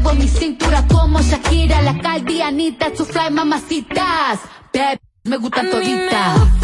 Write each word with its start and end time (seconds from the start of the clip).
muevo 0.00 0.18
mi 0.18 0.28
cintura 0.28 0.86
como 0.86 1.20
Shakira, 1.20 1.82
la 1.82 1.98
caldianita, 1.98 2.94
su 2.96 3.04
fly 3.04 3.30
mamacitas. 3.30 4.40
me 5.24 5.36
gustan 5.36 5.70
toditas. 5.70 6.59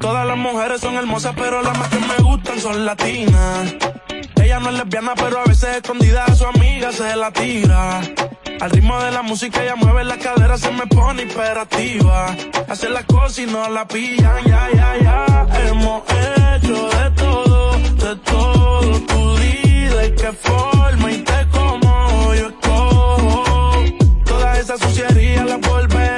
Todas 0.00 0.26
las 0.26 0.36
mujeres 0.36 0.82
son 0.82 0.96
hermosas, 0.96 1.34
pero 1.34 1.62
las 1.62 1.78
más 1.78 1.88
que 1.88 1.98
me 1.98 2.16
gustan 2.22 2.60
son 2.60 2.84
latinas. 2.84 3.74
Ella 4.42 4.60
no 4.60 4.68
es 4.68 4.74
lesbiana, 4.76 5.14
pero 5.14 5.40
a 5.40 5.44
veces 5.44 5.76
escondida 5.76 6.26
a 6.26 6.34
su 6.34 6.44
amiga 6.44 6.92
se 6.92 7.16
la 7.16 7.32
tira. 7.32 8.00
Al 8.60 8.70
ritmo 8.70 8.98
de 9.00 9.12
la 9.12 9.22
música 9.22 9.62
ella 9.62 9.76
mueve 9.76 10.04
la 10.04 10.18
cadera, 10.18 10.58
se 10.58 10.70
me 10.72 10.86
pone 10.86 11.22
imperativa. 11.22 12.36
Hace 12.68 12.90
las 12.90 13.04
cosas 13.04 13.38
y 13.38 13.46
no 13.46 13.66
la 13.70 13.88
pillan, 13.88 14.44
ya, 14.44 14.68
ya, 14.74 14.94
ya. 15.00 15.48
Hemos 15.66 16.02
hecho 16.02 16.88
de 16.88 17.10
todo, 17.12 17.78
de 17.78 18.16
todo. 18.16 19.00
Tu 19.06 19.36
de 19.36 20.14
qué 20.14 20.32
forma 20.32 21.12
y 21.12 21.18
te 21.18 21.46
como 21.50 22.34
yo 22.34 22.48
escojo. 22.48 23.84
Toda 24.26 24.58
esa 24.58 24.76
suciería 24.76 25.44
la 25.44 25.56
volvería 25.56 26.17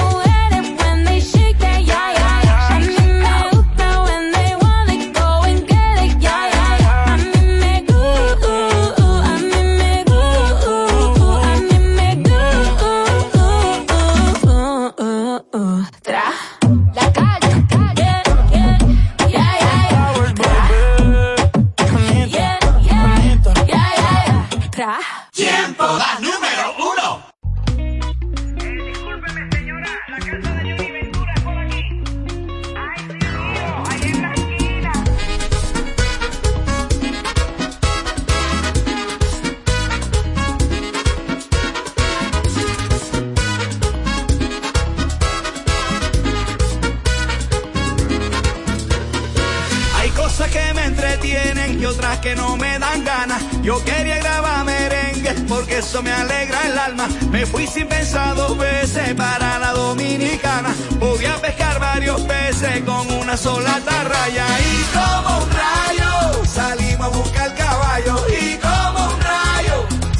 Yo 53.63 53.83
quería 53.83 54.17
grabar 54.17 54.65
merengue 54.65 55.33
porque 55.47 55.77
eso 55.77 56.01
me 56.01 56.11
alegra 56.11 56.67
el 56.67 56.77
alma. 56.79 57.07
Me 57.31 57.45
fui 57.45 57.67
sin 57.67 57.87
pensar 57.87 58.35
dos 58.35 58.57
veces 58.57 59.13
para 59.13 59.59
la 59.59 59.71
dominicana. 59.73 60.73
Podía 60.99 61.35
pescar 61.37 61.79
varios 61.79 62.21
peces 62.21 62.81
con 62.81 63.11
una 63.11 63.37
sola 63.37 63.79
tarraya. 63.85 64.45
Y 64.59 64.83
como 64.95 65.43
un 65.43 65.49
rayo 65.51 66.45
salimos 66.45 67.07
a 67.07 67.09
buscar 67.09 67.55
caballo. 67.55 68.25
Y 68.29 68.57
como 68.57 68.80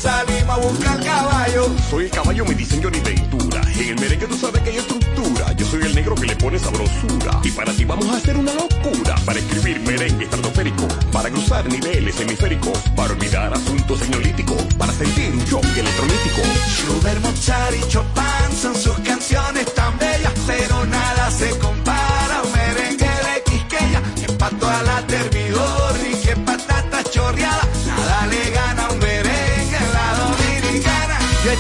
salimos 0.02 0.58
a 0.58 0.58
buscar 0.58 1.04
caballo. 1.04 1.68
Soy 1.90 2.06
el 2.06 2.12
caballo, 2.12 2.46
me 2.46 2.56
dicen 2.56 2.82
Johnny 2.82 3.00
Ventura. 3.00 3.62
En 3.76 3.90
el 3.90 4.00
merengue 4.00 4.28
tú 4.28 4.36
sabes 4.36 4.62
que 4.64 4.70
hay 4.72 4.78
estructura. 4.78 5.54
Yo 5.54 5.66
soy 5.66 5.82
el 5.84 5.96
negro 5.96 6.16
que 6.16 6.26
le 6.26 6.36
pone 6.36 6.58
sabrosura. 6.58 7.40
Y 7.44 7.52
para 7.52 7.72
ti 7.74 7.86
vamos 7.86 8.08
a 8.08 8.18
hacer 8.18 8.36
una 8.38 8.54
locura. 8.54 9.16
Para 9.26 9.40
escribir 9.40 9.80
merengue 9.82 10.24
estratosférico. 10.26 10.88
Para 11.12 11.30
cruzar 11.30 11.66
niveles 11.68 12.20
hemisféricos. 12.20 12.78
Para 12.96 13.14
olvidar 13.14 13.54
asuntos 13.54 14.00
señolíticos. 14.00 14.62
Para 14.78 14.92
sentir 14.94 15.32
un 15.32 15.46
choque 15.46 15.80
electronítico. 15.80 16.42
Schubert, 16.68 17.22
Mozart 17.22 17.76
y 17.76 17.88
Chopin 17.90 18.42
son 18.62 18.76
sus 18.76 18.98
canciones 19.00 19.74
tan 19.74 19.98
bellas, 19.98 20.34
pero 20.46 20.86
nada 20.86 21.32
se 21.32 21.50
compara 21.58 22.38
a 22.38 22.44
un 22.44 22.52
merengue 22.52 23.06
de 23.06 23.44
Quisqueya, 23.46 24.02
que 24.16 24.34
pato 24.34 24.70
a 24.70 24.84
la 24.84 25.08
termidor 25.08 25.94
y 26.12 26.16
que 26.16 26.36
patata 26.36 27.04
chorreada, 27.10 27.51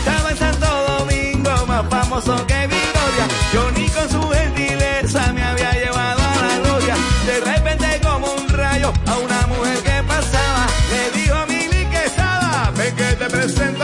estaba 0.01 0.31
en 0.31 0.37
Santo 0.37 0.67
Domingo, 0.97 1.65
más 1.67 1.85
famoso 1.89 2.35
que 2.47 2.67
Victoria, 2.67 3.25
Johnny 3.53 3.87
con 3.89 4.09
su 4.09 4.29
gentileza 4.29 5.31
me 5.33 5.43
había 5.43 5.71
llevado 5.73 6.21
a 6.21 6.35
la 6.47 6.57
gloria, 6.63 6.95
de 7.25 7.39
repente 7.51 8.01
como 8.01 8.33
un 8.33 8.49
rayo 8.49 8.91
a 9.05 9.17
una 9.17 9.47
mujer 9.47 9.77
que 9.83 10.03
pasaba, 10.07 10.65
le 10.91 11.21
dijo 11.21 11.35
a 11.35 11.45
Mili 11.45 11.85
que 11.85 12.05
estaba, 12.05 12.71
ven 12.75 12.95
que 12.95 13.15
te 13.15 13.25
presento 13.29 13.83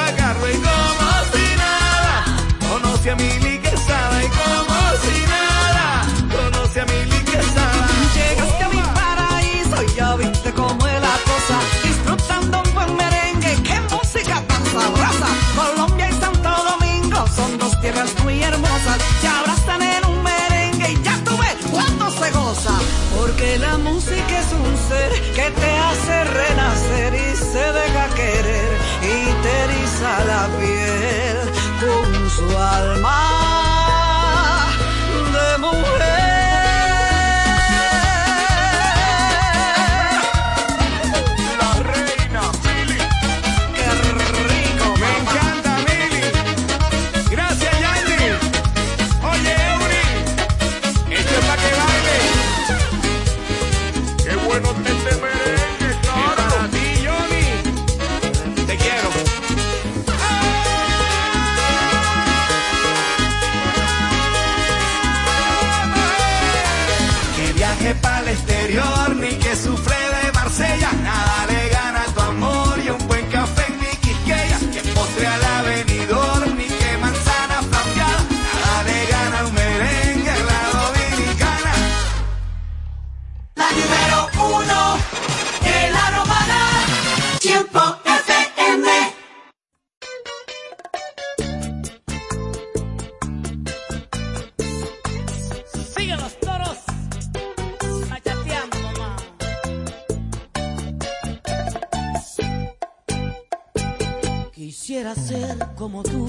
Quisiera 104.79 105.16
ser 105.16 105.58
como 105.76 106.03
tú, 106.03 106.28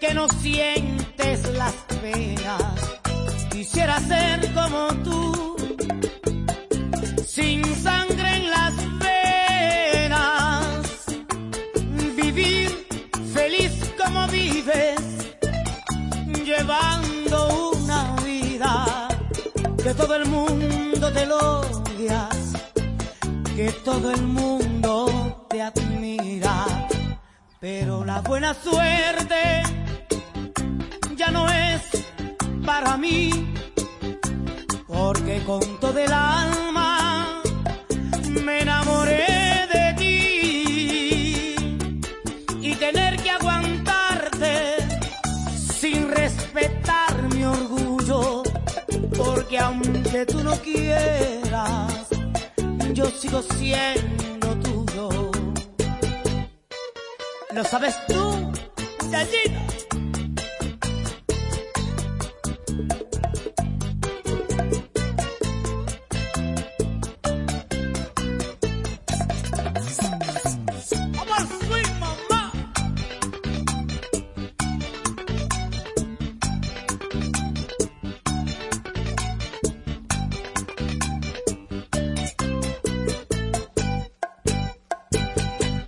que 0.00 0.12
no 0.12 0.28
sientes 0.28 1.54
las 1.54 1.72
penas. 2.02 2.98
Quisiera 3.50 4.00
ser 4.00 4.52
como 4.52 4.88
tú, 5.04 5.56
sin 7.24 7.64
sangre 7.76 8.38
en 8.38 8.50
las 8.50 8.74
venas, 8.98 11.06
vivir 12.16 12.86
feliz 13.32 13.72
como 13.96 14.26
vives, 14.26 14.98
llevando 16.44 17.70
una 17.70 18.16
vida 18.24 19.08
que 19.82 19.94
todo 19.94 20.16
el 20.16 20.26
mundo 20.26 21.12
te 21.12 21.22
elogia, 21.22 22.28
que 23.54 23.70
todo 23.84 24.10
el 24.10 24.22
mundo 24.22 24.65
te 25.56 25.62
admira, 25.62 26.66
pero 27.60 28.04
la 28.04 28.20
buena 28.20 28.52
suerte 28.52 29.62
ya 31.16 31.30
no 31.30 31.48
es 31.48 31.80
para 32.66 32.98
mí 32.98 33.54
porque 34.86 35.42
con 35.46 35.62
todo 35.80 35.98
el 35.98 36.12
alma 36.12 37.42
me 38.44 38.60
enamoré 38.60 39.66
de 39.72 39.94
ti. 39.96 41.56
Y 42.60 42.74
tener 42.74 43.16
que 43.22 43.30
aguantarte 43.30 44.76
sin 45.80 46.10
respetar 46.10 47.14
mi 47.34 47.44
orgullo, 47.44 48.42
porque 49.16 49.58
aunque 49.58 50.26
tú 50.26 50.44
no 50.44 50.52
quieras, 50.56 52.08
yo 52.92 53.06
sigo 53.06 53.40
siendo 53.42 54.35
¿Lo 57.56 57.64
sabes 57.64 57.96
tú, 58.06 58.52
Yayita? 59.10 59.62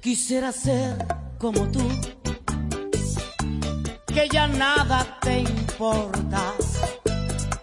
Quisiera 0.00 0.50
ser 0.52 1.17
como 1.38 1.70
tú, 1.70 1.88
que 4.06 4.28
ya 4.28 4.48
nada 4.48 5.18
te 5.20 5.40
importa, 5.40 6.54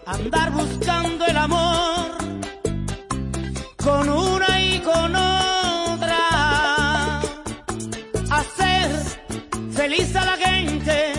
andar 0.06 0.50
buscando 0.52 1.26
el 1.26 1.36
amor 1.36 2.16
con 3.76 4.08
una 4.08 4.60
y 4.60 4.78
con 4.80 5.14
otra, 5.14 7.20
hacer 8.30 8.90
feliz 9.72 10.16
a 10.16 10.24
la 10.24 10.36
gente 10.38 11.12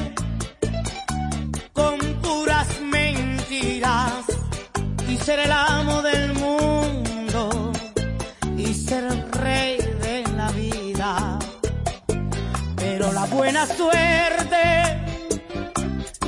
con 1.73 1.99
puras 2.21 2.67
mentiras. 2.81 4.25
Y 5.07 5.15
ser 5.17 5.39
el 5.39 5.51
amo 5.51 6.01
del 6.01 6.33
mundo 6.33 6.56
buena 13.57 13.75
suerte 13.75 14.61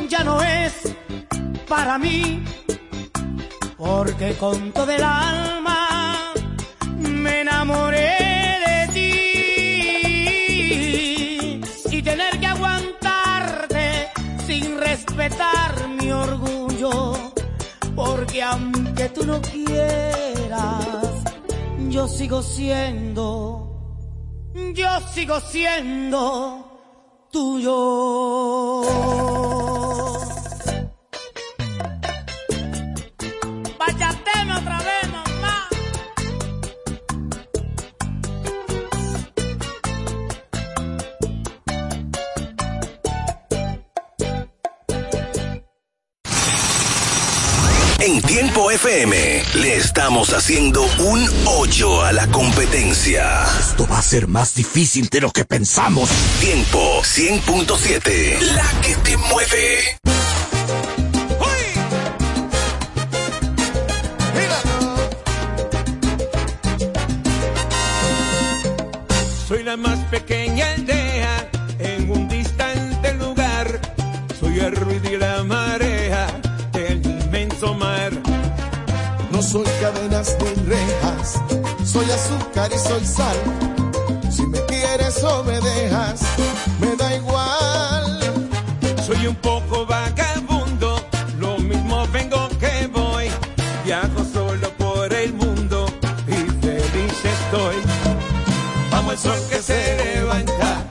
ya 0.10 0.24
no 0.24 0.42
es 0.42 0.96
para 1.68 2.00
mí, 2.00 2.44
porque 3.78 4.34
con 4.34 4.72
todo 4.72 4.90
el 4.90 5.04
alma 5.04 6.34
me 6.98 7.42
enamoré 7.42 8.18
de 8.66 8.88
ti. 8.94 9.12
Y 11.96 12.02
tener 12.02 12.40
que 12.40 12.48
aguantarte 12.48 14.10
sin 14.48 14.80
respetar 14.80 15.88
mi 16.02 16.12
orgullo, 16.12 17.14
porque 17.96 18.42
aunque 18.42 19.10
tú 19.10 19.24
no 19.26 19.40
quieras, 19.42 21.24
yo 21.90 22.08
sigo 22.08 22.42
siendo, 22.42 23.68
yo 24.74 25.00
sigo 25.14 25.40
siendo 25.40 26.69
tuyo. 27.32 27.80
FM 48.72 49.44
le 49.56 49.78
estamos 49.78 50.32
haciendo 50.32 50.84
un 51.00 51.28
hoyo 51.46 52.04
a 52.04 52.12
la 52.12 52.28
competencia. 52.28 53.46
Esto 53.60 53.88
va 53.88 53.98
a 53.98 54.02
ser 54.02 54.28
más 54.28 54.54
difícil 54.54 55.10
de 55.10 55.22
lo 55.22 55.32
que 55.32 55.44
pensamos. 55.44 56.10
Tiempo 56.40 57.02
100.7, 57.02 58.40
la 58.54 58.82
que 58.82 58.96
te 58.98 59.18
mueve. 59.18 60.00
Soy 69.48 69.64
la 69.64 69.78
más 69.78 69.98
pequeña 70.12 70.74
aldea 70.74 71.29
soy 79.52 79.66
cadenas 79.82 80.38
ni 80.42 80.64
rejas, 80.66 81.42
soy 81.84 82.06
azúcar 82.12 82.70
y 82.72 82.78
soy 82.78 83.04
sal. 83.04 83.36
Si 84.30 84.46
me 84.46 84.64
quieres 84.66 85.24
o 85.24 85.44
me 85.44 85.60
dejas, 85.60 86.22
me 86.80 86.96
da 86.96 87.16
igual. 87.16 88.20
Soy 89.04 89.26
un 89.26 89.36
poco 89.36 89.88
vagabundo, 89.88 91.02
lo 91.40 91.58
mismo 91.58 92.08
vengo 92.14 92.48
que 92.60 92.88
voy. 92.94 93.30
Viajo 93.84 94.24
solo 94.32 94.70
por 94.78 95.12
el 95.12 95.34
mundo 95.34 95.88
y 96.28 96.36
feliz 96.64 97.26
estoy. 97.26 97.78
Vamos 98.92 99.14
el 99.14 99.20
sol 99.20 99.40
que 99.50 99.62
se 99.64 99.98
levanta, 99.98 100.86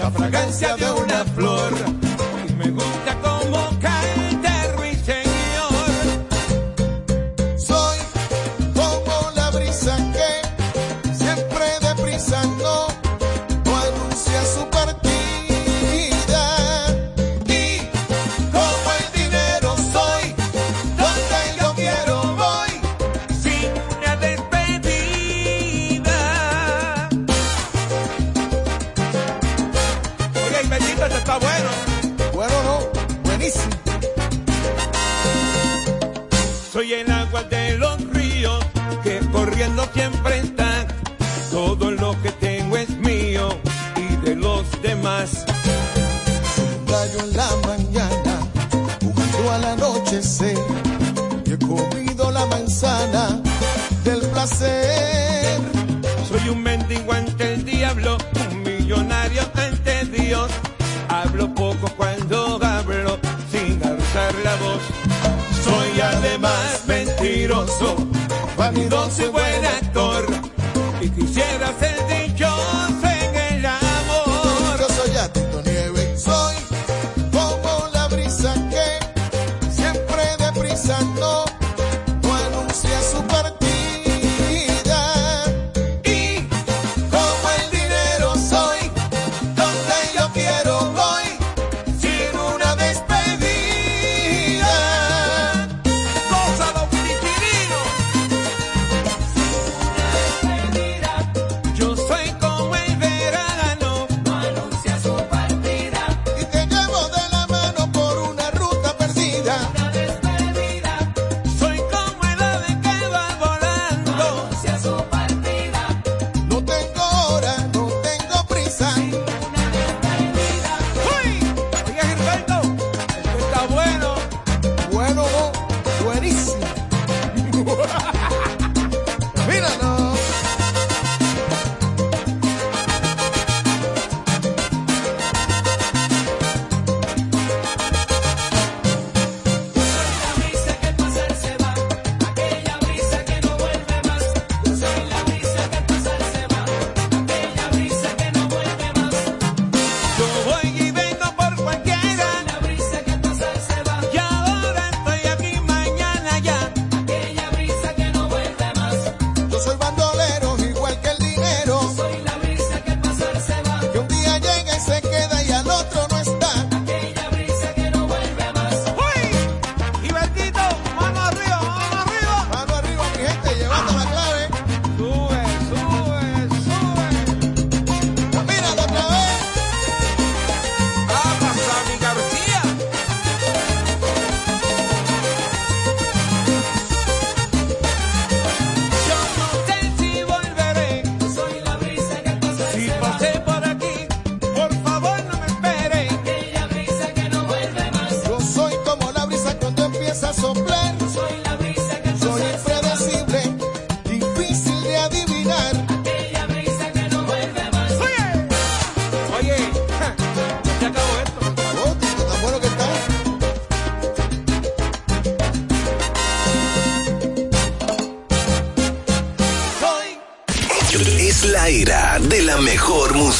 la 0.00 0.10
fragancia 0.12 0.76
de 0.76 0.88
una 0.92 1.24
flor. 1.34 1.93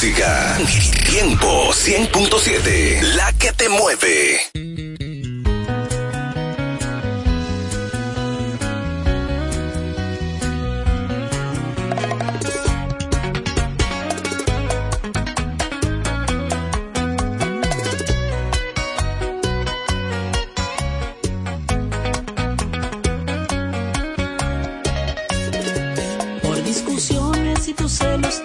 música. 0.05 0.59
Tiempo 1.09 1.73
100.7, 1.73 3.01
la 3.15 3.33
que 3.33 3.53
te 3.53 3.69
mueve. 3.71 4.41
Por 26.43 26.63
discusiones 26.63 27.69
y 27.69 27.73
tus 27.73 27.93
celos 27.93 28.43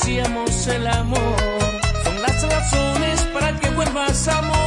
hacíamos 0.00 0.66
el 0.66 0.86
amor 0.86 1.36
son 2.04 2.22
las 2.22 2.48
razones 2.48 3.20
para 3.34 3.52
que 3.60 3.68
vuelvas 3.70 4.28
a 4.28 4.38
amor. 4.38 4.59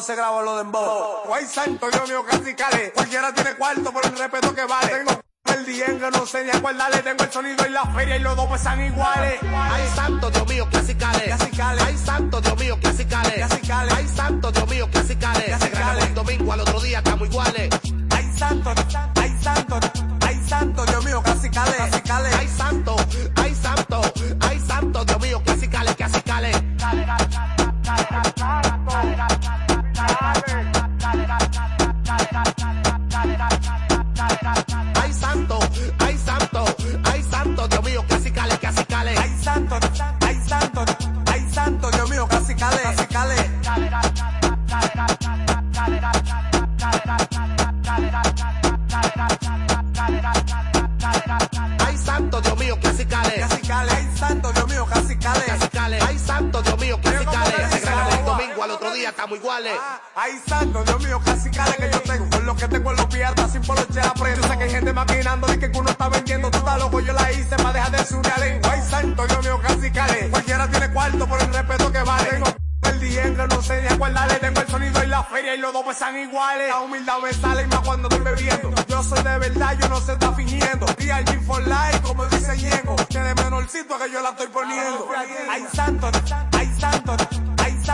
No 0.00 0.06
se 0.06 0.16
graba 0.16 0.40
lo 0.40 0.54
de 0.56 0.62
embo. 0.62 1.22
Guay 1.26 1.44
santo, 1.44 1.90
Dios 1.90 2.08
mío, 2.08 2.24
casi 2.24 2.54
cale. 2.54 2.90
Cualquiera 2.92 3.34
tiene 3.34 3.54
cuarto 3.54 3.92
por 3.92 4.06
el 4.06 4.16
respeto 4.16 4.54
que 4.54 4.64
vale. 4.64 4.88
Tengo 4.88 5.20
el 5.44 5.66
diengue, 5.66 6.10
no 6.10 6.24
sé 6.24 6.42
ni 6.42 6.50
a 6.50 6.62
cuál 6.62 6.78
darle. 6.78 7.02
Tengo 7.02 7.22
el 7.22 7.30
sonido 7.30 7.66
y 7.66 7.70
la 7.70 7.84
feria 7.84 8.16
y 8.16 8.20
los 8.20 8.34
dos 8.34 8.46
pesan 8.46 8.82
iguales. 8.82 9.38
Ay, 9.42 9.88
santo, 9.94 10.30
Dios 10.30 10.48
mío, 10.48 10.66
casi 10.72 10.94
cale. 10.94 11.34
Ay, 11.84 11.98
santo, 11.98 12.40
Dios 12.40 12.58
mío, 12.58 12.78
casi 12.82 13.04
cale. 13.04 13.46
Ay, 13.94 14.08
santo, 14.08 14.50
Dios 14.50 14.68
mío, 14.70 14.88
casi 14.90 15.16
cale. 15.16 15.58
Se 15.58 15.68
graba 15.68 16.00
el 16.00 16.14
domingo, 16.14 16.52
al 16.54 16.60
otro 16.60 16.80
día 16.80 16.98
estamos 16.98 17.28
iguales. 17.28 17.68
Ay, 18.10 18.32
santo, 18.38 18.74
santo, 18.88 19.19
estamos 59.20 59.38
iguales. 59.38 59.72
Ay, 60.14 60.32
santo, 60.46 60.82
Dios 60.82 61.04
mío, 61.04 61.20
casi 61.22 61.50
cale 61.50 61.76
que 61.76 61.90
yo 61.90 62.00
tengo. 62.00 62.30
Con 62.30 62.46
lo 62.46 62.56
que 62.56 62.68
tengo 62.68 62.90
en 62.90 62.96
los 62.96 63.06
pies, 63.06 63.24
hasta 63.26 63.48
sin 63.48 63.62
poloche 63.62 64.00
aprendo. 64.00 64.40
Yo 64.40 64.48
sé 64.48 64.58
que 64.58 64.64
hay 64.64 64.70
gente 64.70 64.92
maquinando 64.92 65.52
y 65.52 65.58
que 65.58 65.70
uno 65.78 65.90
está 65.90 66.08
vendiendo. 66.08 66.50
Tú 66.50 66.58
estás 66.58 66.78
loco, 66.78 67.00
yo 67.00 67.12
la 67.12 67.32
hice 67.32 67.56
para 67.56 67.72
dejar 67.72 67.90
de 67.90 68.04
su 68.04 68.22
lengua. 68.22 68.70
Ay, 68.72 68.80
santo, 68.88 69.26
Dios 69.26 69.42
mío, 69.42 69.60
casi 69.62 69.90
cale. 69.90 70.30
Cualquiera 70.30 70.70
tiene 70.70 70.90
cuarto 70.92 71.26
por 71.26 71.42
el 71.42 71.52
respeto 71.52 71.92
que 71.92 72.02
vale. 72.02 72.30
Tengo 72.30 72.46
el 72.82 73.00
diengue, 73.00 73.46
no 73.46 73.62
sé 73.62 73.82
ni 73.82 73.88
a. 73.88 74.38
Tengo 74.40 74.60
el 74.60 74.68
sonido 74.68 75.04
y 75.04 75.06
la 75.06 75.22
feria 75.22 75.54
y 75.54 75.58
los 75.58 75.72
dos 75.72 75.84
pesan 75.84 76.18
iguales. 76.18 76.68
La 76.68 76.80
humildad 76.80 77.18
me 77.22 77.34
sale 77.34 77.62
y 77.62 77.66
más 77.66 77.80
cuando 77.80 78.08
estoy 78.08 78.24
bebiendo. 78.24 78.72
Yo 78.88 79.02
soy 79.02 79.22
de 79.22 79.38
verdad, 79.38 79.76
yo 79.78 79.88
no 79.88 80.00
se 80.00 80.12
está 80.12 80.32
fingiendo. 80.32 80.86
Real 80.96 81.24
G 81.26 81.44
for 81.44 81.62
life, 81.62 82.00
como 82.02 82.24
dice 82.26 82.56
Ñengo. 82.56 82.96
Que 83.10 83.20
de 83.20 83.34
menorcito 83.34 83.98
que 83.98 84.10
yo 84.10 84.22
la 84.22 84.30
estoy 84.30 84.46
poniendo. 84.46 85.08
Ay, 85.50 85.66
santo, 85.74 86.10
ay, 86.52 86.74
santo, 86.80 87.16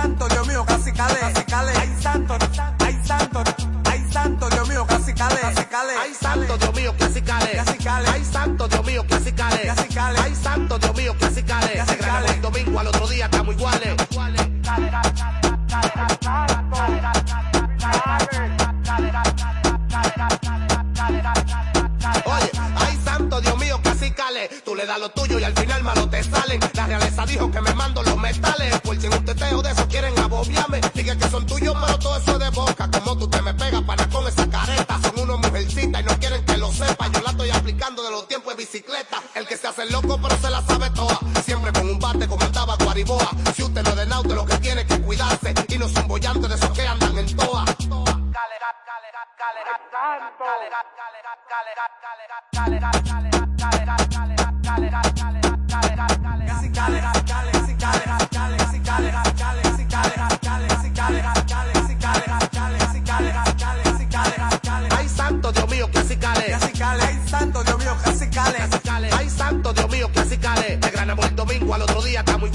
santo, 0.06 0.28
Dios 0.28 0.46
mío, 0.46 0.64
casi 0.64 0.92
cale, 0.92 1.18
casi 1.18 1.44
cale. 1.44 1.72
Ay, 1.76 1.96
santo, 2.00 2.38
ay, 2.78 3.00
santo, 3.04 3.42
ay, 3.90 4.08
santo, 4.12 4.48
Dios 4.50 4.68
mío, 4.68 4.86
casi 4.86 5.12
cale, 5.12 5.40
casi 5.40 5.64
cale. 5.64 5.92
Ay, 6.00 6.14
santo, 6.14 6.58
Dios 6.58 6.74
mío, 6.74 6.94
casi 6.96 7.22
cale. 7.22 7.65
Tuyo 25.10 25.38
y 25.38 25.44
al 25.44 25.54
final 25.54 25.82
malo 25.82 26.08
te 26.08 26.22
salen. 26.22 26.60
La 26.74 26.86
realeza 26.86 27.26
dijo 27.26 27.50
que 27.50 27.60
me 27.60 27.74
mando 27.74 28.02
los 28.02 28.16
metales. 28.16 28.80
Por 28.80 28.98
si 29.00 29.06
en 29.06 29.14
un 29.14 29.24
teteo 29.24 29.62
de 29.62 29.70
eso 29.70 29.86
quieren 29.88 30.18
abobiarme. 30.18 30.80
Diga 30.94 31.16
que 31.16 31.28
son 31.28 31.46
tuyos, 31.46 31.74
pero 31.80 31.98
todo 31.98 32.16
eso 32.18 32.32
es 32.32 32.38
de 32.38 32.50
boca. 32.50 32.90
Como 32.90 33.18
tú 33.18 33.28
te 33.28 33.42
me 33.42 33.54
pegas 33.54 33.82
para 33.82 34.06
con 34.08 34.26
esa 34.26 34.48
careta. 34.48 34.98
Son 35.02 35.18
unos 35.20 35.38
mujercitas 35.40 36.00
y 36.00 36.04
no 36.04 36.18
quieren 36.18 36.44
que 36.44 36.56
lo 36.56 36.72
sepa. 36.72 37.08
Yo 37.08 37.20
la 37.22 37.30
estoy 37.30 37.50
aplicando 37.50 38.02
de 38.02 38.10
los 38.10 38.28
tiempos 38.28 38.56
de 38.56 38.64
bicicleta. 38.64 39.22
El 39.34 39.46
que 39.46 39.56
se 39.56 39.68
hace 39.68 39.86
loco, 39.90 40.18
pero 40.22 40.36
se 40.38 40.50
la 40.50 40.62
sabe 40.62 40.90
toda. 40.90 41.18
Siempre 41.44 41.72
con 41.72 41.88
un 41.88 41.98
bate 41.98 42.26
como 42.26 42.44
andaba 42.44 42.76
Guariboa. 42.76 43.30
Si 43.54 43.62
usted 43.62 43.82
no 43.82 43.90
es 43.90 44.28
de 44.28 44.34
lo 44.34 44.44
que 44.46 44.56
tiene 44.58 44.86
que 44.86 45.00
cuidarse. 45.00 45.54
Y 45.68 45.78
no 45.78 45.88
son 45.88 46.08
bollantes 46.08 46.48
de 46.48 46.54
esos 46.54 46.70
que 46.70 46.86
andan 46.86 47.18
en 47.18 47.36
toa. 47.36 47.64
Ay 64.90 65.08
santo 65.08 65.52
Dios 65.52 65.68
mío, 65.70 65.90
que 65.90 65.98
así 65.98 66.16
cale. 66.16 66.54
Ay 67.00 67.28
santo 67.28 67.62
Dios 67.62 67.78
mío, 67.78 67.96
que 68.02 68.10
así 68.10 68.28
cale. 68.28 68.58
Ay 69.16 69.30
santo 69.30 69.72
Dios 69.72 69.90
mío, 69.90 70.12
que 70.12 70.20
así 70.20 70.36
cale. 70.36 70.76
De 70.76 70.90
Granamo 70.90 71.22
el 71.24 71.36
domingo 71.36 71.74
al 71.74 71.82
otro 71.82 72.02
día 72.02 72.20
está 72.20 72.36
muy 72.36 72.50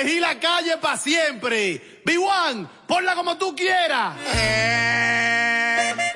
elegí 0.00 0.20
la 0.20 0.38
calle 0.38 0.76
para 0.78 0.96
siempre. 0.96 2.02
B1, 2.04 2.68
ponla 2.86 3.14
como 3.14 3.36
tú 3.36 3.54
quieras. 3.54 4.14
Súbemelo 5.78 6.07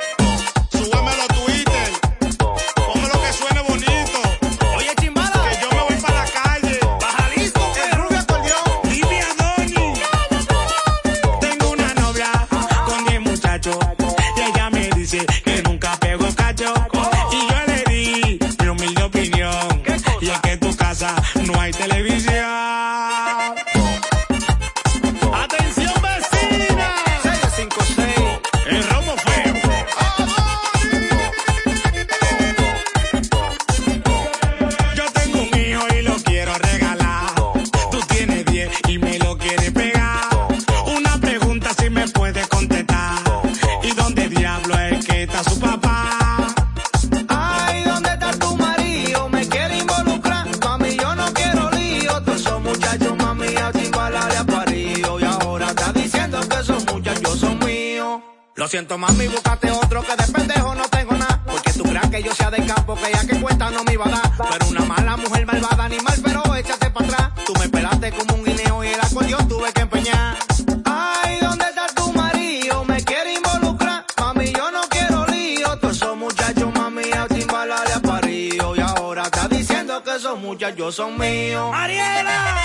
siento, 58.72 58.96
mami, 58.96 59.28
búscate 59.28 59.70
otro 59.70 60.02
que 60.02 60.16
de 60.16 60.32
pendejo 60.32 60.74
no 60.74 60.88
tengo 60.88 61.12
nada. 61.12 61.42
Porque 61.44 61.74
tú 61.74 61.82
creas 61.82 62.08
que 62.08 62.22
yo 62.22 62.35
sea 62.35 62.50
de 62.50 62.64
campo, 62.64 62.94
que 62.94 63.12
ya 63.12 63.26
que 63.26 63.38
cuesta 63.38 63.70
no 63.70 63.85
me 63.85 63.92
iba 63.92 64.06
a 64.06 64.08
dar. 64.08 64.32
Pero 64.50 64.66
una 64.68 64.85
mala 64.87 65.16
mujer 65.18 65.44
malvada, 65.44 65.85
animal, 65.85 66.18
pero 66.24 66.56
échate 66.56 66.88
para 66.88 67.06
atrás. 67.06 67.44
Tú 67.44 67.52
me 67.61 67.68
pelaste 67.68 68.12
como 68.12 68.35
un 68.35 68.44
guineo 68.44 68.82
y 68.82 68.88
el 68.88 69.00
acordeón 69.00 69.46
tuve 69.46 69.70
que 69.74 69.82
empeñar. 69.82 70.38
Ay, 70.87 71.38
¿dónde 71.42 71.66
está 71.66 71.87
tu 71.94 72.14
marido? 72.14 72.82
Me 72.87 73.04
quiere 73.04 73.35
involucrar. 73.35 74.06
Mami, 74.18 74.52
yo 74.54 74.70
no 74.70 74.80
quiero 74.88 75.26
lío. 75.26 75.76
Todos 75.76 75.96
esos 75.96 76.16
muchachos, 76.16 76.74
mami, 76.74 77.12
a 77.12 77.26
timbala 77.26 77.85
le 77.85 77.92
aparío. 77.92 78.74
Y 78.74 78.80
ahora 78.80 79.24
está 79.24 79.48
diciendo 79.48 80.02
que 80.02 80.16
esos 80.16 80.38
muchachos 80.38 80.94
son 80.94 81.18
míos. 81.18 81.70
¡Ariela! 81.74 82.62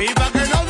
Y 0.00 0.14
para 0.14 0.30
que 0.30 0.48
no 0.48 0.69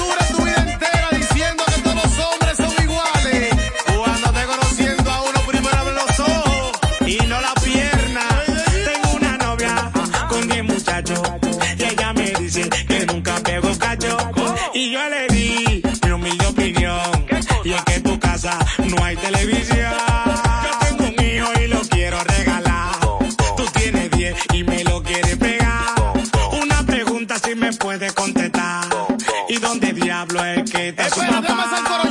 es 30.96 31.14
que 31.14 32.09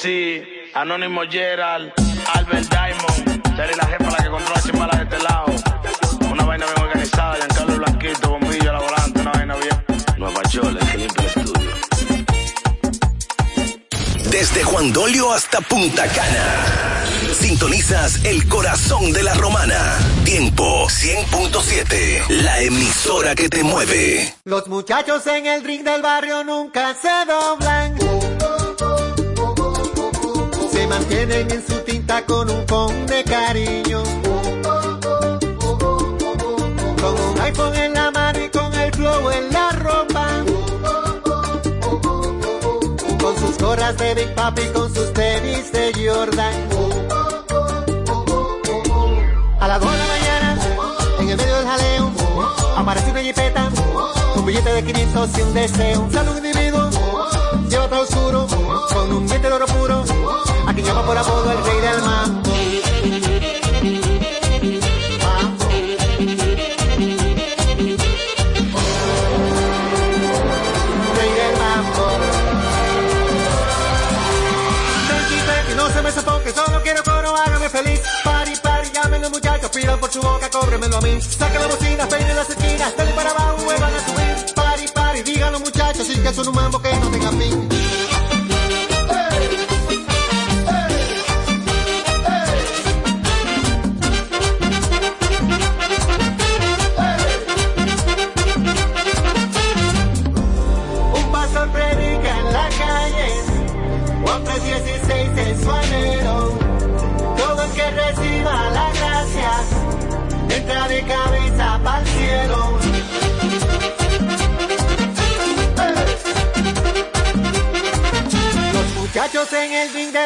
Sí, 0.00 0.40
Anónimo 0.74 1.22
Gerald, 1.28 1.92
Albert 2.32 2.68
Diamond, 2.70 3.56
Terry 3.56 3.74
la 3.74 3.86
jefa 3.86 4.10
la 4.10 4.16
que 4.18 4.30
controla 4.30 4.62
Chimbala 4.62 4.96
de 4.96 5.02
este 5.02 5.18
lado. 5.24 5.46
Una 6.30 6.44
vaina 6.44 6.66
bien 6.66 6.80
organizada, 6.80 7.34
Giancarlo 7.34 7.76
Blanquito, 7.78 8.30
bombillo, 8.30 8.72
la 8.72 8.78
volante, 8.78 9.20
una 9.20 9.32
vaina 9.32 9.56
bien. 9.56 9.84
Nueva 10.16 10.42
Chole, 10.48 10.78
que 10.78 10.98
limpia 10.98 11.22
el 11.22 11.40
estudio. 11.42 11.70
Desde 14.30 14.62
Juan 14.62 14.92
Dolio 14.92 15.32
hasta 15.32 15.60
Punta 15.62 16.06
Cana. 16.06 17.04
Sintonizas 17.32 18.24
el 18.24 18.46
corazón 18.48 19.12
de 19.12 19.24
la 19.24 19.34
romana. 19.34 19.98
Tiempo 20.24 20.86
100.7. 20.86 22.42
La 22.42 22.60
emisora 22.60 23.34
que 23.34 23.48
te 23.48 23.64
mueve. 23.64 24.32
Los 24.44 24.68
muchachos 24.68 25.26
en 25.26 25.46
el 25.46 25.64
ring 25.64 25.82
del 25.82 26.02
barrio 26.02 26.44
nunca 26.44 26.94
se 26.94 27.10
doblan. 27.26 28.17
Mantienen 30.88 31.50
en 31.50 31.66
su 31.66 31.78
tinta 31.80 32.24
con 32.24 32.50
un 32.50 32.64
con 32.64 33.06
de 33.06 33.22
cariño. 33.24 34.02
Con 37.00 37.14
un 37.20 37.40
iPhone 37.40 37.74
en 37.76 37.94
la 37.94 38.10
mano 38.10 38.38
y 38.42 38.48
con 38.48 38.74
el 38.74 38.92
flow 38.92 39.30
en 39.30 39.52
la 39.52 39.70
ropa. 39.72 40.26
Con 43.20 43.36
sus 43.38 43.58
gorras 43.58 43.96
de 43.98 44.14
Big 44.14 44.34
Papi, 44.34 44.62
con 44.72 44.92
sus 44.94 45.12
tenis 45.12 45.70
de 45.72 45.92
Jordan. 45.94 46.54
A 49.60 49.68
las 49.68 49.80
2 49.80 49.90
de 49.90 49.98
la 49.98 50.06
mañana, 50.06 50.58
en 51.20 51.28
el 51.28 51.36
medio 51.36 51.56
del 51.56 51.66
jaleo, 51.66 52.10
aparece 52.76 53.10
una 53.10 53.20
jipeta, 53.20 53.68
un 54.36 54.46
billete 54.46 54.70
de 54.72 54.84
500 54.84 55.30
y 55.36 55.42
un 55.42 55.54
deseo. 55.54 56.00
Un 56.00 56.36
individuo, 56.36 56.90
lleva 57.68 57.88
todo 57.88 58.02
oscuro, 58.02 58.46
con 58.92 59.12
un 59.12 59.26
diente 59.26 59.48
de 59.48 59.54
oro 59.54 59.66
puro, 59.66 60.04
a 60.78 60.82
quien 60.82 60.86
llama 60.86 61.06
por 61.06 61.18
apodo 61.18 61.52
el 61.52 61.64
rey 61.64 61.80
del 61.80 62.02
mambo. 62.02 62.48
Sofoque, 76.08 76.52
solo 76.52 76.82
quiero 76.82 77.02
coro, 77.04 77.36
hágame 77.36 77.68
feliz. 77.68 78.00
Pari, 78.24 78.52
pari, 78.62 78.88
llamen 78.90 79.20
los 79.20 79.30
muchachos, 79.30 79.70
pidan 79.70 80.00
por 80.00 80.10
su 80.10 80.22
boca, 80.22 80.48
cóbremelo 80.50 80.96
a 80.96 81.00
mí. 81.02 81.20
Saca 81.20 81.60
la 81.60 81.66
bocina, 81.66 82.08
peinen 82.08 82.34
las 82.34 82.48
esquinas, 82.48 82.96
dale 82.96 83.12
para 83.12 83.30
abajo, 83.30 83.64
vuelvan 83.64 83.94
a 83.94 84.00
subir. 84.06 84.54
Pari, 84.54 84.86
pari, 84.94 85.22
digan 85.22 85.52
los 85.52 85.60
muchachos, 85.60 86.08
y 86.08 86.18
que 86.18 86.32
son 86.32 86.48
un 86.48 86.54
mambo 86.54 86.80
que 86.80 86.92
no 86.96 87.10
tenga 87.10 87.30
fin. 87.30 87.67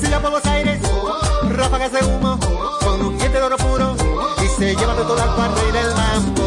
Siga 0.00 0.20
por 0.20 0.30
los 0.32 0.44
aires, 0.46 0.80
ráfagas 1.50 1.92
de 1.92 2.04
humo, 2.04 2.38
con 2.80 3.00
un 3.00 3.18
diente 3.18 3.38
de 3.38 3.44
oro 3.44 3.56
puro 3.56 3.96
y 4.42 4.48
se 4.58 4.74
lleva 4.74 4.94
de 4.94 5.02
todo 5.02 5.22
al 5.22 5.36
par 5.36 5.50
rey 5.54 5.72
del 5.72 5.94
mambo. 5.94 6.44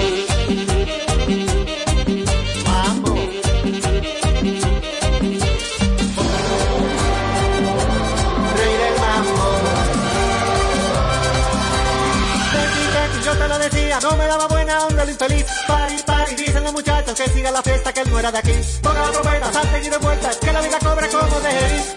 No 14.01 14.15
me 14.15 14.27
daba 14.27 14.47
buena 14.47 14.85
onda 14.85 15.03
el 15.03 15.09
infeliz. 15.09 15.45
Pari, 15.67 15.95
pari, 16.05 16.35
dicen 16.35 16.63
los 16.63 16.71
muchachos 16.71 17.19
que 17.19 17.29
siga 17.29 17.49
la 17.49 17.63
fiesta, 17.63 17.91
que 17.91 18.01
él 18.01 18.11
no 18.11 18.19
era 18.19 18.31
de 18.31 18.37
aquí. 18.37 18.53
Ponga 18.83 19.01
la 19.01 19.11
trompeta, 19.11 19.51
salte 19.51 19.85
y 19.85 19.89
de 19.89 19.97
vuelta, 19.97 20.29
que 20.39 20.53
la 20.53 20.61
vida 20.61 20.79
cobra 20.79 21.07
como 21.09 21.39
de. 21.39 21.96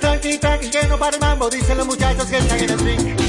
Que 0.71 0.87
no 0.87 0.97
para 0.97 1.17
el 1.17 1.21
mambo, 1.21 1.51
dicen 1.51 1.79
los 1.79 1.87
muchachos 1.87 2.27
que 2.27 2.39
están 2.39 2.61
en 2.61 2.71
el 2.71 2.79
ring. 2.79 3.20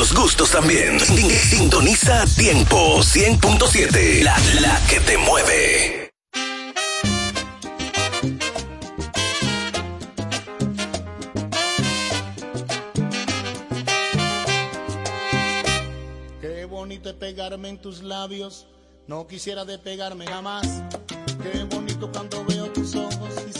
los 0.00 0.14
gustos 0.14 0.50
también. 0.52 0.98
Sintoniza 0.98 2.24
Tiempo 2.34 3.00
100.7, 3.00 4.22
la, 4.22 4.80
que 4.88 4.98
te 5.00 5.18
mueve. 5.18 6.10
Qué 16.40 16.64
bonito 16.64 17.10
es 17.10 17.14
pegarme 17.16 17.68
en 17.68 17.78
tus 17.82 18.02
labios, 18.02 18.66
no 19.06 19.26
quisiera 19.26 19.66
despegarme 19.66 20.26
jamás. 20.26 20.82
Qué 21.42 21.64
bonito 21.64 22.10
cuando 22.10 22.42
veo 22.46 22.72
tus 22.72 22.94
ojos 22.94 23.34
y 23.50 23.59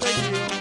thank 0.00 0.54
you. 0.54 0.59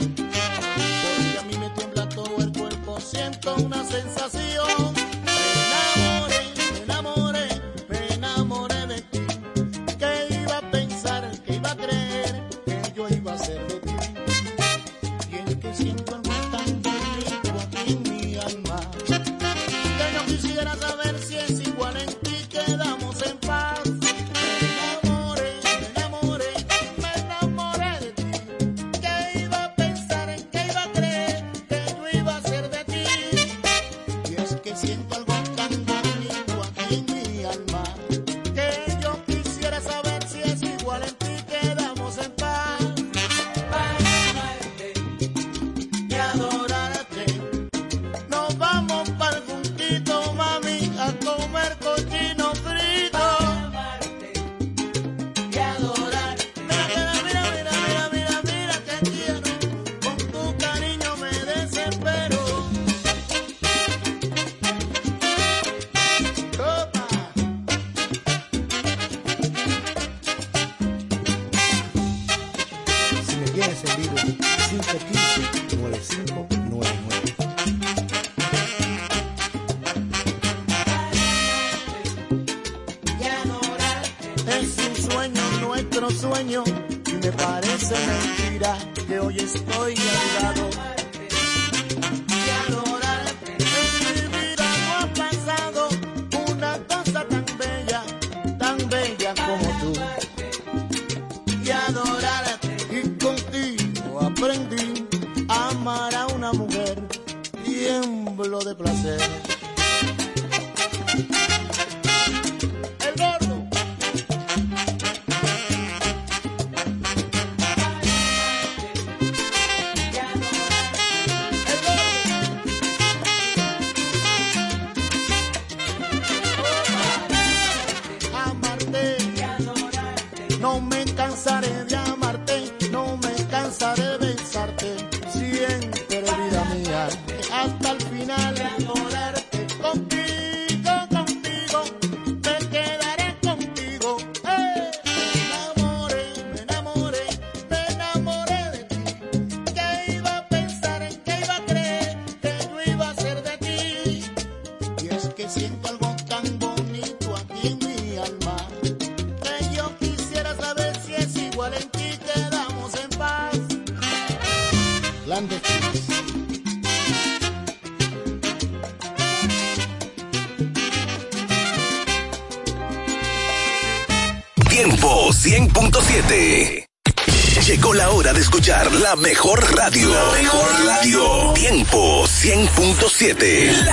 mejor 179.20 179.60
radio. 179.76 180.10
Mejor 180.32 180.86
radio. 180.86 181.54
Tiempo 181.54 182.26
100.7. 182.26 183.84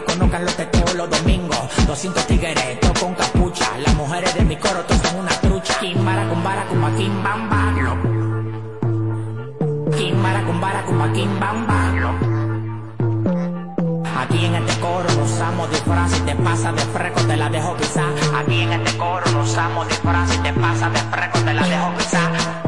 que 0.00 0.12
conozcan 0.12 0.44
los 0.44 0.56
teteos 0.56 0.94
los 0.94 1.10
domingos. 1.10 1.58
200 1.86 2.26
tigres, 2.26 2.80
todo 2.80 2.92
con 2.94 3.14
capucha. 3.14 3.66
Las 3.78 3.94
mujeres 3.94 4.34
de 4.34 4.44
mi 4.44 4.56
coro, 4.56 4.80
todas 4.86 5.02
son 5.02 5.20
una 5.20 5.30
trucha. 5.40 5.78
Kimbara, 5.80 6.28
kumbara, 6.28 6.64
kumba, 6.66 6.90
kimbamba. 6.96 7.96
Kimbara, 9.96 10.44
kumbara, 10.44 10.82
kumba, 10.84 11.12
kimbamba. 11.12 11.76
Aquí 14.20 14.44
en 14.44 14.54
este 14.54 14.80
coro 14.80 15.08
no 15.16 15.24
usamos 15.24 15.70
disfraz 15.70 16.12
te 16.26 16.34
pasa 16.36 16.72
de 16.72 16.82
freco 16.82 17.20
te 17.22 17.36
la 17.38 17.48
dejo 17.48 17.74
pisar 17.76 18.12
Aquí 18.36 18.60
en 18.60 18.72
este 18.74 18.98
coro 18.98 19.24
no 19.32 19.40
usamos 19.40 19.88
disfraz 19.88 20.42
te 20.42 20.52
pasa 20.52 20.90
de 20.90 20.98
freco 20.98 21.38
te 21.38 21.54
la 21.54 21.66
dejo 21.66 21.94
pisar 21.96 22.59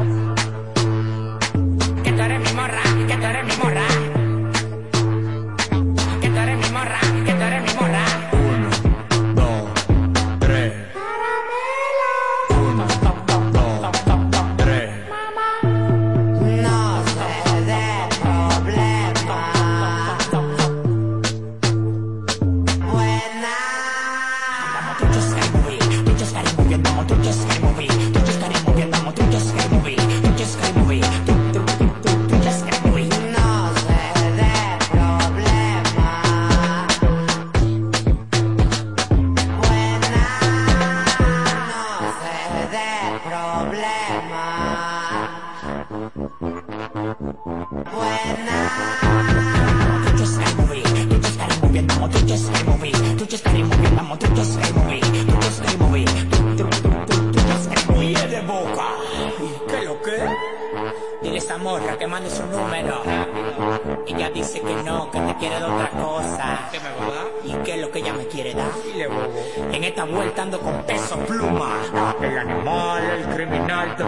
el 73.13 73.25
criminal. 73.35 73.95
Yo, 73.97 74.05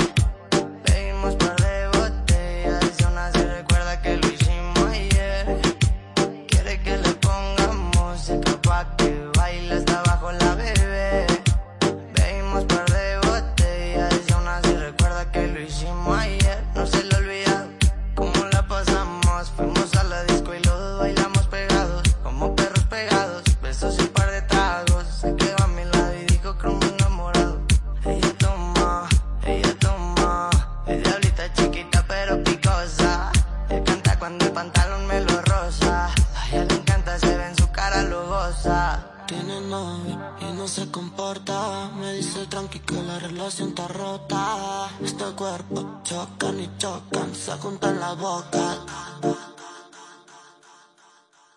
Comporta. 40.92 41.89
Me 42.00 42.14
dice 42.14 42.46
tranqui 42.48 42.80
que 42.80 43.02
la 43.02 43.18
relación 43.20 43.70
está 43.70 43.88
rota. 43.88 44.89
Este 45.02 45.26
cuerpo 45.36 46.02
chocan 46.04 46.60
y 46.60 46.70
chocan, 46.78 47.34
se 47.34 47.52
juntan 47.54 48.00
la 48.00 48.14
boca. 48.14 48.78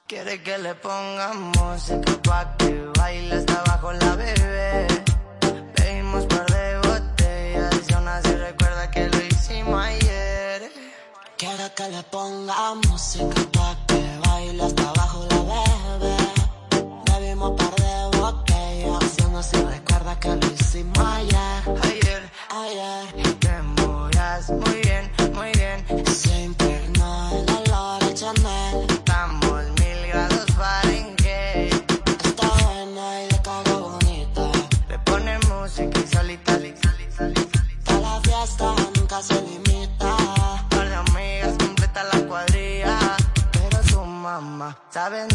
Quiere 0.06 0.42
que 0.42 0.58
le 0.58 0.74
ponga 0.76 1.32
música 1.34 2.12
pa' 2.22 2.56
que 2.56 2.70
baile 2.98 3.34
hasta 3.34 3.60
abajo 3.60 3.92
la 3.92 4.16
bebé. 4.16 4.86
Pedimos 5.74 6.24
par 6.26 6.46
de 6.46 6.78
botellas 6.86 7.90
y 7.90 7.94
aún 7.94 8.08
así 8.08 8.34
recuerda 8.36 8.90
que 8.90 9.08
lo 9.08 9.20
hicimos 9.24 9.84
ayer. 9.84 10.72
Quiere 11.36 11.72
que 11.76 11.88
le 11.88 12.02
ponga 12.04 12.74
música 12.88 13.40
pa' 13.52 13.76
que 13.88 14.00
baile 14.24 14.62
hasta 14.62 14.88
abajo 14.90 15.26
la 15.30 15.40
bebé. 15.98 16.16
Bebimos 17.06 17.52
par 17.58 17.73
aún 19.34 19.40
así 19.40 19.56
recuerda 19.56 20.18
que 20.20 20.28
lo 20.28 20.46
hicimos 20.52 20.98
ayer. 20.98 21.62
Ayer, 21.82 22.30
ayer. 22.50 23.34
Te 23.40 23.62
movías 23.62 24.50
muy 24.50 24.80
bien, 24.82 25.10
muy 25.32 25.50
bien. 25.52 26.06
Se 26.06 26.42
impregnó 26.44 27.30
el 27.32 27.50
olor 27.50 28.04
a 28.04 28.14
Chanel. 28.14 28.86
Estamos 28.88 29.62
mil 29.80 30.06
grados 30.08 30.46
Fahrenheit. 30.56 31.74
Está 32.24 32.46
buena 32.48 33.22
y 33.22 33.28
de 33.28 33.42
cago 33.42 33.80
bonita. 33.90 34.42
Le 34.88 34.98
pone 35.00 35.38
música 35.50 35.98
y 36.00 36.06
solita, 36.14 36.56
li- 36.58 36.74
Toda 37.84 38.00
la 38.00 38.20
fiesta 38.20 38.74
nunca 38.96 39.20
se 39.22 39.34
limita. 39.42 40.16
Par 40.70 40.88
de 40.88 40.94
amigas 40.94 41.54
completa 41.58 42.04
la 42.04 42.20
cuadrilla. 42.26 42.98
Pero 43.52 43.82
su 43.82 44.00
mamá, 44.04 44.78
sabes, 44.90 45.26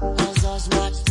Los 0.00 0.42
dos 0.42 0.68
max, 0.74 1.04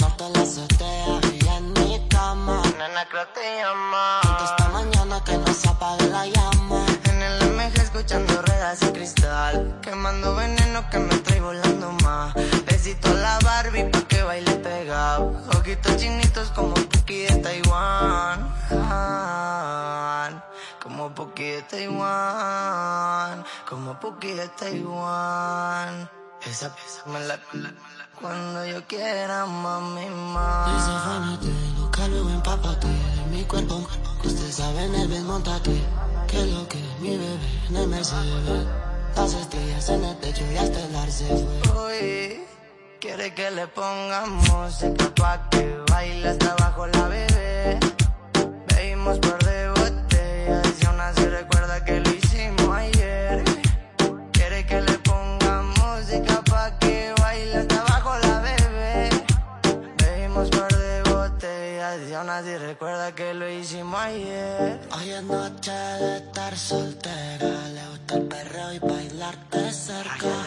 norte 0.00 0.24
la 0.32 0.40
azotea 0.40 1.20
y 1.34 1.46
en 1.46 1.72
mi 1.74 2.08
cama. 2.08 2.62
Nena, 2.78 3.06
creo 3.10 3.26
te 3.34 3.58
llama. 3.58 4.20
Esta 4.42 4.70
mañana 4.70 5.22
que 5.22 5.36
no 5.36 5.52
se 5.52 5.68
apague 5.68 6.08
la 6.08 6.26
llama. 6.26 6.86
En 7.04 7.20
el 7.20 7.50
MG 7.50 7.78
escuchando 7.78 8.40
ruedas 8.40 8.80
y 8.80 8.86
cristal. 8.86 9.78
Quemando 9.82 10.34
veneno 10.34 10.88
que 10.88 10.98
me 10.98 11.14
trae 11.16 11.42
volando 11.42 11.92
más. 12.04 12.32
Besito 12.64 13.08
a 13.10 13.14
la 13.14 13.38
Barbie 13.40 13.84
pa' 13.90 14.00
que 14.08 14.22
baile 14.22 14.52
pegado. 14.52 15.34
Ojitos 15.58 15.98
chinitos 15.98 16.48
como 16.52 16.72
Pookie 21.42 21.62
Taiwán, 21.68 23.44
como 23.68 23.98
Pookie 23.98 24.48
Taiwán. 24.56 26.08
Esa, 26.46 26.66
esa 26.86 27.06
me 27.06 27.18
la, 27.26 27.36
me 27.52 27.62
la, 27.62 27.68
me 27.70 27.96
la, 27.98 28.06
cuando 28.20 28.64
yo 28.64 28.86
quiera, 28.86 29.44
mami, 29.46 30.08
mami. 30.08 30.72
Desafánate, 30.72 31.48
lo 31.78 31.90
calvo, 31.90 32.30
empápate. 32.30 32.86
De 32.86 33.26
mi 33.32 33.42
cuerpo, 33.42 33.84
usted 34.22 34.52
sabe, 34.52 34.84
en 34.84 34.94
el 34.94 35.10
desmontate. 35.10 35.82
Que 36.28 36.46
lo 36.46 36.68
que 36.68 36.78
mi 37.00 37.16
bebé 37.16 37.38
en 37.70 37.76
el 37.76 37.88
Mercedes. 37.88 38.66
Las 39.16 39.34
estrellas 39.34 39.88
en 39.88 40.04
el 40.04 40.16
techo 40.18 40.44
y 40.50 40.56
hasta 40.56 40.80
el 40.80 40.96
arce 40.96 41.46
Hoy 41.76 42.40
quiere 43.00 43.34
que 43.34 43.50
le 43.50 43.66
pongamos 43.66 44.48
música 44.48 45.12
pa' 45.16 45.50
que 45.50 45.76
baile 45.90 46.28
hasta 46.28 46.52
abajo 46.52 46.86
la 46.86 47.08
bebé. 47.08 47.80
Veimos 48.68 49.18
por 49.18 49.51
Recuerda 62.72 63.14
que 63.14 63.34
lo 63.34 63.46
hicimos 63.50 64.00
ayer. 64.00 64.80
Uh. 64.90 64.96
Hoy 64.96 65.10
es 65.10 65.22
noche 65.24 65.72
de 65.72 66.16
estar 66.16 66.56
soltera. 66.56 67.68
Le 67.68 67.86
gusta 67.90 68.14
el 68.14 68.22
perreo 68.22 68.72
y 68.72 68.78
bailarte 68.78 69.72
cerca. 69.72 70.46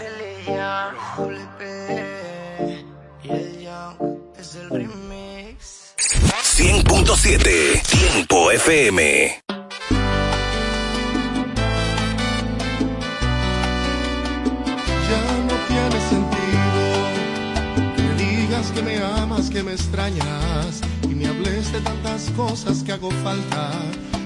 Y 3.21 3.29
el 3.29 3.59
Young 3.61 4.17
es 4.39 4.55
el 4.55 4.71
uh. 4.71 4.75
remix. 4.75 5.93
100.7 6.57 7.81
Tiempo 7.83 8.49
FM. 8.49 9.43
que 18.73 18.81
me 18.81 18.97
amas, 18.97 19.49
que 19.49 19.63
me 19.63 19.73
extrañas 19.73 20.81
me 21.15 21.27
hables 21.27 21.71
de 21.71 21.79
tantas 21.79 22.29
cosas 22.31 22.83
que 22.83 22.91
hago 22.91 23.09
falta. 23.23 23.71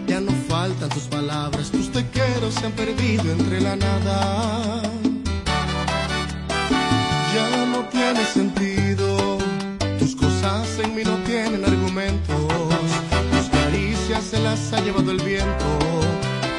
Ya 0.08 0.20
no 0.20 0.32
faltan 0.48 0.90
tus 0.90 1.04
palabras, 1.04 1.70
tus 1.70 1.92
tequeros 1.92 2.56
se 2.56 2.66
han 2.66 2.72
perdido 2.72 3.32
entre 3.32 3.62
la 3.62 3.76
nada. 3.76 4.82
Ya 7.36 7.66
no 7.68 7.80
tiene 7.90 8.26
sentido, 8.26 9.38
tus 10.00 10.16
cosas 10.16 10.80
en 10.84 10.96
mí 10.96 11.04
no 11.04 11.16
tienen 11.26 11.64
argumentos. 11.64 12.48
Tus 13.32 13.50
caricias 13.52 14.24
se 14.24 14.40
las 14.40 14.74
ha 14.74 14.82
llevado 14.82 15.12
el 15.12 15.22
viento. 15.22 15.66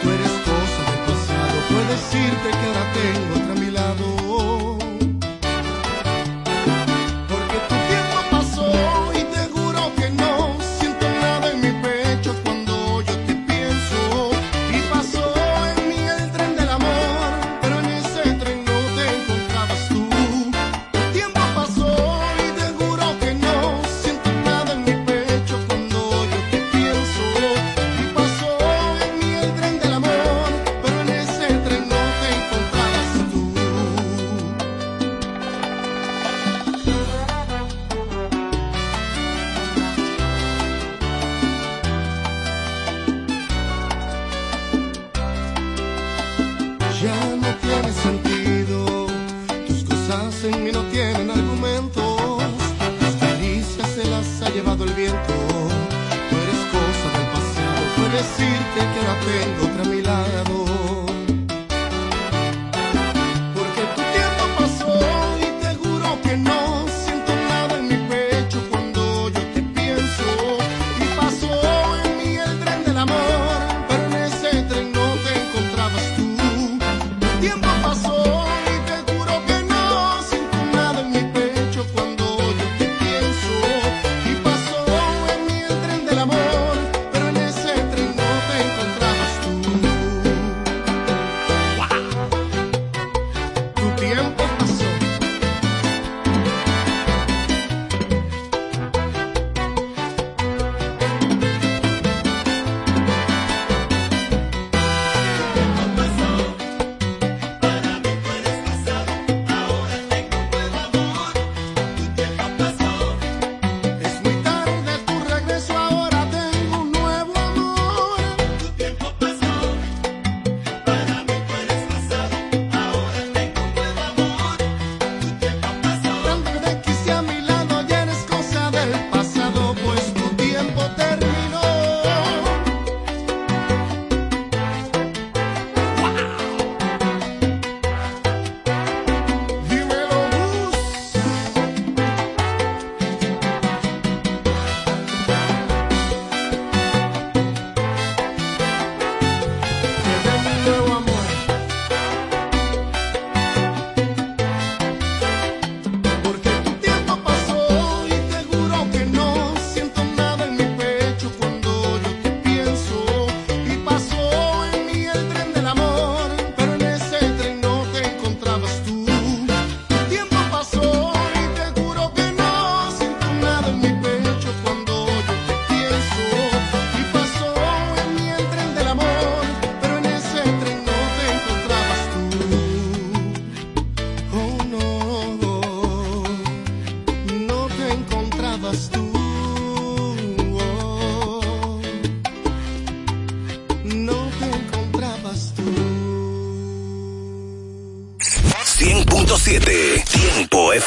Tú 0.03 0.11
eres 0.11 0.35
cosa 0.49 0.83
del 0.91 1.01
pasado, 1.11 1.57
puedes 1.68 1.89
decirte 1.89 2.49
que 2.51 2.66
ahora 2.68 2.85
tengo 2.95 3.41
otra 3.41 3.53
a 3.53 3.64
mi 3.64 3.70
lado. 3.72 4.19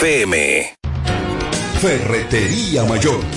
FM. 0.03 0.75
Ferretería 1.79 2.83
Mayor 2.83 3.21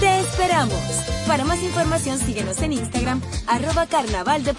Te 0.00 0.20
esperamos. 0.20 0.80
Para 1.26 1.44
más 1.44 1.62
información 1.62 2.18
síguenos 2.18 2.62
en 2.62 2.72
Instagram, 2.72 3.20
arroba 3.46 3.86
carnaval 3.86 4.42
de. 4.42 4.54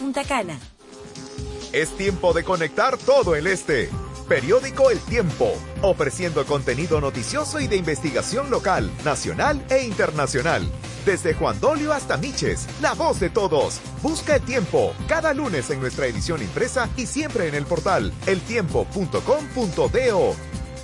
Es 1.74 1.90
tiempo 1.98 2.34
de 2.34 2.44
conectar 2.44 2.96
todo 2.98 3.34
el 3.36 3.48
este. 3.48 3.90
Periódico 4.30 4.92
El 4.92 5.00
Tiempo, 5.00 5.52
ofreciendo 5.82 6.46
contenido 6.46 7.02
noticioso 7.02 7.60
y 7.60 7.66
de 7.68 7.76
investigación 7.76 8.52
local, 8.52 8.90
nacional 9.04 9.66
e 9.70 9.84
internacional. 9.84 10.72
Desde 11.06 11.34
Juan 11.34 11.60
Dolio 11.60 11.92
hasta 11.92 12.18
Miches, 12.18 12.68
la 12.80 12.94
voz 12.94 13.20
de 13.20 13.32
todos. 13.32 13.82
Busca 14.04 14.36
el 14.36 14.44
tiempo 14.44 14.94
cada 15.08 15.34
lunes 15.34 15.72
en 15.72 15.80
nuestra 15.82 16.06
edición 16.06 16.44
impresa 16.44 16.88
y 16.96 17.08
siempre 17.08 17.48
en 17.48 17.56
el 17.56 17.66
portal 17.66 18.14
eltiempo.com.do. 18.28 20.36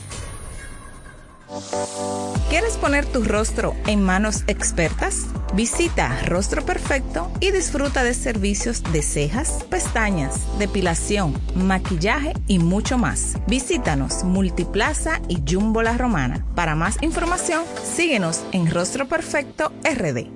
¿Quieres 2.49 2.77
poner 2.77 3.07
tu 3.07 3.23
rostro 3.23 3.75
en 3.87 4.03
manos 4.03 4.43
expertas? 4.47 5.27
Visita 5.55 6.23
Rostro 6.25 6.65
Perfecto 6.65 7.31
y 7.41 7.51
disfruta 7.51 8.03
de 8.03 8.15
servicios 8.15 8.83
de 8.93 9.03
cejas, 9.03 9.65
pestañas, 9.71 10.41
depilación, 10.59 11.35
maquillaje 11.55 12.33
y 12.47 12.59
mucho 12.59 12.99
más. 12.99 13.37
Visítanos 13.47 14.25
Multiplaza 14.25 15.21
y 15.29 15.43
Jumbo 15.49 15.83
La 15.83 15.97
Romana. 15.97 16.45
Para 16.55 16.75
más 16.75 16.99
información, 17.03 17.63
síguenos 17.85 18.43
en 18.53 18.71
Rostro 18.71 19.07
Perfecto 19.07 19.73
RD. 19.85 20.36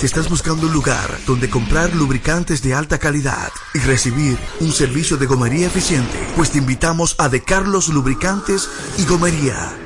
Estás 0.05 0.29
buscando 0.29 0.67
un 0.67 0.71
lugar 0.73 1.17
donde 1.25 1.49
comprar 1.49 1.95
lubricantes 1.95 2.61
de 2.61 2.75
alta 2.75 2.99
calidad 2.99 3.49
y 3.73 3.79
recibir 3.79 4.37
un 4.59 4.71
servicio 4.71 5.17
de 5.17 5.25
gomería 5.25 5.65
eficiente, 5.65 6.19
pues 6.35 6.51
te 6.51 6.59
invitamos 6.59 7.15
a 7.17 7.27
De 7.27 7.41
Carlos 7.41 7.89
Lubricantes 7.89 8.69
y 8.99 9.05
Gomería. 9.05 9.84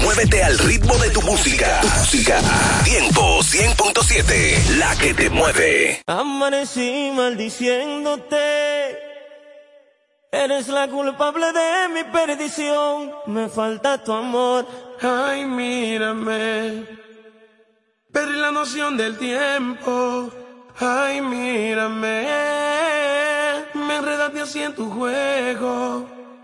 Muévete 0.00 0.42
al 0.42 0.58
ritmo 0.58 0.94
de 0.98 1.10
tu 1.10 1.22
música. 1.22 1.80
Música. 1.82 2.38
Tiempo 2.84 3.40
100.7. 3.40 4.76
La 4.76 4.96
que 4.96 5.14
te 5.14 5.30
mueve. 5.30 6.02
Amanecí 6.06 7.12
maldiciéndote. 7.14 8.98
Eres 10.32 10.68
la 10.68 10.88
culpable 10.88 11.46
de 11.52 11.88
mi 11.94 12.04
perdición. 12.04 13.12
Me 13.26 13.48
falta 13.48 14.02
tu 14.02 14.12
amor. 14.12 14.66
Ay, 15.02 15.44
mírame. 15.44 16.84
Perdí 18.12 18.38
la 18.38 18.50
noción 18.50 18.96
del 18.96 19.18
tiempo. 19.18 20.30
Ay, 20.78 21.20
mírame. 21.20 22.26
Me 23.74 23.96
enredaste 23.96 24.40
así 24.40 24.62
en 24.62 24.74
tu 24.74 24.90
juego. 24.90 26.19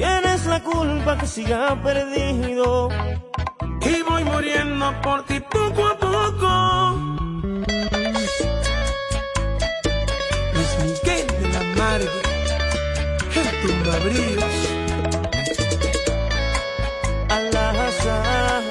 Tienes 0.00 0.46
la 0.46 0.60
culpa 0.60 1.18
que 1.18 1.26
siga 1.26 1.78
perdido. 1.82 2.88
Y 3.82 4.02
voy 4.08 4.24
muriendo 4.24 4.86
por 5.02 5.26
ti 5.26 5.38
poco 5.40 5.86
a 5.88 5.94
poco. 5.98 6.50
Luis 10.54 10.72
Miguel 10.84 11.26
de 11.40 11.48
la 11.52 11.62
Margue, 11.80 12.20
el 13.40 13.48
tumbabríos. 13.60 14.56
Al-Azhar. 17.28 18.62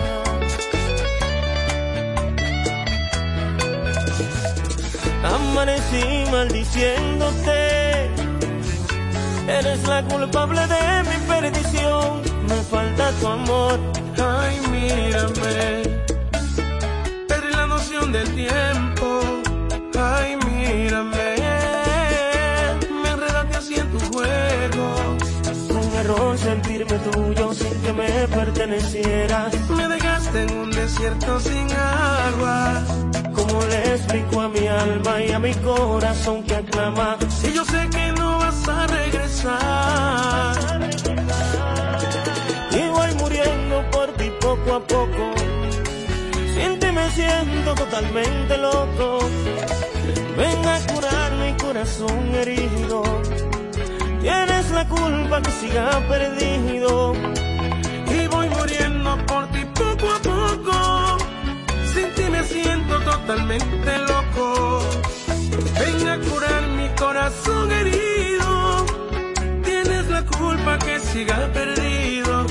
Amanecí 5.23 6.31
maldiciéndote. 6.31 7.68
Eres 9.57 9.87
la 9.87 10.03
culpable 10.03 10.61
de 10.67 11.03
mi 11.09 11.17
perdición. 11.27 12.21
Me 12.47 12.55
falta 12.69 13.11
tu 13.19 13.27
amor. 13.27 13.79
Ay, 14.17 14.59
mírame. 14.71 15.55
Perdí 17.27 17.51
la 17.51 17.65
noción 17.65 18.11
del 18.11 18.29
tiempo. 18.35 19.07
Ay, 19.97 20.37
mírame. 20.45 21.35
Me 23.01 23.09
enredaste 23.09 23.57
así 23.57 23.75
en 23.75 23.89
tu 23.89 23.99
juego. 24.11 24.85
Un 25.81 25.97
error 25.97 26.37
sentirme 26.37 26.97
tuyo 27.11 27.53
sin 27.53 27.81
que 27.81 27.93
me 27.93 28.27
pertenecieras. 28.27 29.51
Me 29.69 29.87
dejaste 29.87 30.43
en 30.43 30.57
un 30.59 30.71
desierto 30.71 31.39
sin 31.39 31.67
agua. 31.71 32.83
¿Cómo 33.33 33.61
le 33.65 33.95
explico 33.95 34.41
a 34.41 34.49
mi 34.49 34.67
alma 34.67 35.21
y 35.23 35.31
a 35.31 35.39
mi 35.39 35.53
corazón 35.55 36.43
que 36.43 36.55
aclama? 36.55 37.17
Si 37.29 37.51
yo 37.51 37.65
sé 37.65 37.89
que 37.89 38.11
totalmente 47.75 48.57
loco. 48.57 49.19
Ven 50.37 50.65
a 50.65 50.79
curar 50.93 51.31
mi 51.33 51.53
corazón 51.57 52.35
herido. 52.35 53.03
Tienes 54.21 54.71
la 54.71 54.87
culpa 54.87 55.41
que 55.41 55.51
siga 55.51 55.89
perdido. 56.07 57.13
Y 58.07 58.27
voy 58.27 58.49
muriendo 58.49 59.17
por 59.25 59.47
ti 59.51 59.65
poco 59.73 60.05
a 60.11 60.19
poco. 60.19 61.17
Sin 61.93 62.13
ti 62.15 62.23
me 62.29 62.43
siento 62.43 62.99
totalmente 63.01 63.97
loco. 64.11 64.81
Ven 65.79 66.07
a 66.07 66.17
curar 66.19 66.63
mi 66.77 66.89
corazón 66.89 67.71
herido. 67.71 68.85
Tienes 69.63 70.09
la 70.09 70.25
culpa 70.25 70.77
que 70.79 70.99
siga 70.99 71.49
perdido. 71.53 72.45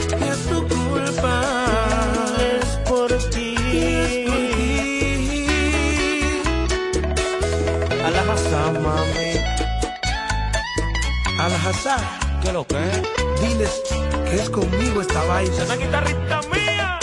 Azar. 11.69 12.01
¿Qué 12.43 12.51
lo 12.51 12.67
que 12.67 12.77
es? 12.77 13.03
Diles 13.43 13.83
que 14.25 14.37
es 14.37 14.49
conmigo 14.49 15.03
esta 15.03 15.23
vaina. 15.25 15.65
Una 15.65 15.77
guitarrita 15.77 16.41
mía. 16.51 16.99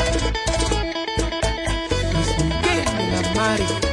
Luis 2.11 2.38
Miguel 2.43 2.86
la 3.11 3.41
Mari. 3.41 3.84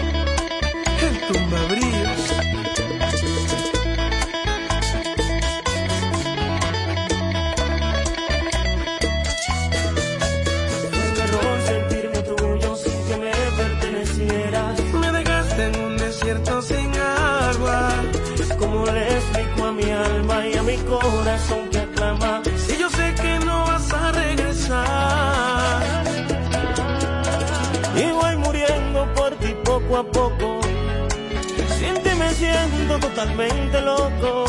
Totalmente 32.89 33.81
loco. 33.81 34.45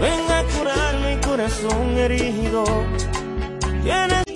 Ven 0.00 0.30
a 0.30 0.42
curar 0.56 0.94
mi 1.00 1.16
corazón 1.20 1.96
herido. 1.98 2.64
Tienes 3.82 4.29